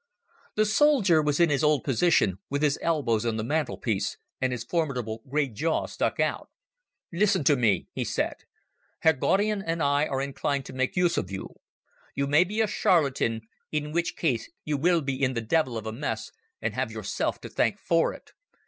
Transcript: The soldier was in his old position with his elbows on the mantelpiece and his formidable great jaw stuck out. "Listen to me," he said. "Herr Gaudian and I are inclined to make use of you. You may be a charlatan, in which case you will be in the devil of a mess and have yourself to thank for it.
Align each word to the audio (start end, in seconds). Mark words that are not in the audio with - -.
The 0.55 0.65
soldier 0.65 1.21
was 1.21 1.39
in 1.39 1.51
his 1.51 1.63
old 1.63 1.83
position 1.83 2.39
with 2.49 2.63
his 2.63 2.79
elbows 2.81 3.23
on 3.23 3.37
the 3.37 3.43
mantelpiece 3.43 4.17
and 4.41 4.51
his 4.51 4.63
formidable 4.63 5.21
great 5.29 5.53
jaw 5.53 5.85
stuck 5.85 6.19
out. 6.19 6.49
"Listen 7.13 7.43
to 7.43 7.55
me," 7.55 7.87
he 7.93 8.03
said. 8.03 8.37
"Herr 9.01 9.13
Gaudian 9.13 9.61
and 9.63 9.83
I 9.83 10.07
are 10.07 10.19
inclined 10.19 10.65
to 10.65 10.73
make 10.73 10.95
use 10.97 11.19
of 11.19 11.29
you. 11.29 11.53
You 12.15 12.25
may 12.25 12.43
be 12.43 12.61
a 12.61 12.67
charlatan, 12.67 13.41
in 13.71 13.91
which 13.91 14.15
case 14.15 14.49
you 14.65 14.75
will 14.75 15.01
be 15.01 15.21
in 15.21 15.35
the 15.35 15.39
devil 15.41 15.77
of 15.77 15.85
a 15.85 15.93
mess 15.93 16.31
and 16.63 16.73
have 16.73 16.91
yourself 16.91 17.39
to 17.41 17.47
thank 17.49 17.77
for 17.77 18.11
it. 18.11 18.31